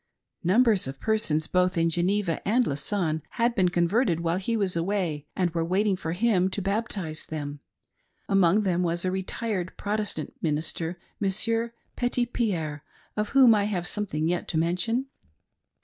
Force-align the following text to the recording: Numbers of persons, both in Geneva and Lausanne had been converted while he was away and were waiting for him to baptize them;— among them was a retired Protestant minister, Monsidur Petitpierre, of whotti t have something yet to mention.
Numbers 0.43 0.87
of 0.87 0.99
persons, 0.99 1.45
both 1.45 1.77
in 1.77 1.91
Geneva 1.91 2.41
and 2.43 2.65
Lausanne 2.65 3.21
had 3.33 3.53
been 3.53 3.69
converted 3.69 4.21
while 4.21 4.37
he 4.37 4.57
was 4.57 4.75
away 4.75 5.27
and 5.35 5.51
were 5.51 5.63
waiting 5.63 5.95
for 5.95 6.13
him 6.13 6.49
to 6.49 6.59
baptize 6.59 7.27
them;— 7.27 7.59
among 8.27 8.63
them 8.63 8.81
was 8.81 9.05
a 9.05 9.11
retired 9.11 9.77
Protestant 9.77 10.33
minister, 10.41 10.99
Monsidur 11.21 11.73
Petitpierre, 11.97 12.81
of 13.15 13.33
whotti 13.33 13.61
t 13.65 13.71
have 13.71 13.85
something 13.85 14.25
yet 14.27 14.47
to 14.47 14.57
mention. 14.57 15.05